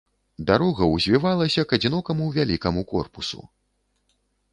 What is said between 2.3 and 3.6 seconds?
вялікаму корпусу.